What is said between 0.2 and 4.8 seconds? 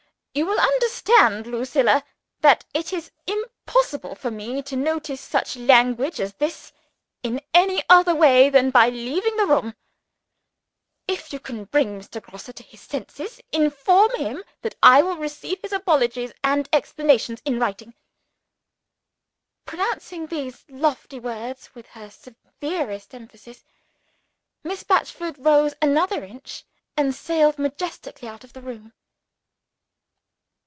"You will understand, Lucilla, that it is impossible for me to